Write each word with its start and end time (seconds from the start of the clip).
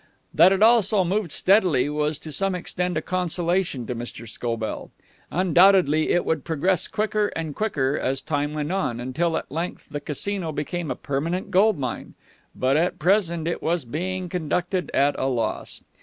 That 0.33 0.51
it 0.51 0.63
also 0.63 1.03
moved 1.05 1.31
steadily 1.31 1.87
was 1.87 2.17
to 2.17 2.31
some 2.31 2.55
extent 2.55 2.97
a 2.97 3.03
consolation 3.03 3.85
to 3.85 3.93
Mr. 3.93 4.27
Scobell. 4.27 4.89
Undoubtedly 5.29 6.09
it 6.09 6.25
would 6.25 6.43
progress 6.43 6.87
quicker 6.87 7.27
and 7.35 7.55
quicker, 7.55 7.99
as 7.99 8.19
time 8.19 8.55
went 8.55 8.71
on, 8.71 8.99
until 8.99 9.37
at 9.37 9.51
length 9.51 9.89
the 9.91 10.01
Casino 10.01 10.51
became 10.51 10.89
a 10.89 10.95
permanent 10.95 11.51
gold 11.51 11.77
mine. 11.77 12.15
But 12.55 12.77
at 12.77 12.97
present 12.97 13.47
it 13.47 13.61
was 13.61 13.85
being 13.85 14.27
conducted 14.27 14.89
at 14.95 15.13
a 15.19 15.25
loss. 15.27 15.83